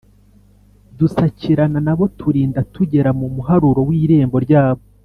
[0.99, 4.83] dusakirana na bo turinda tugera mu muharuro w’irembo ryabo.